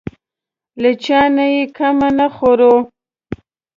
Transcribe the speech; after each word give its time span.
له 0.81 0.91
چا 1.03 1.19
نه 1.35 1.45
یې 1.55 1.63
کمه 1.77 2.09
نه 2.19 2.27
خورو. 2.35 2.73